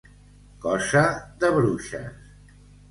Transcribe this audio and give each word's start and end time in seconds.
Cosa 0.63 1.03
de 1.45 1.53
bruixes. 1.59 2.61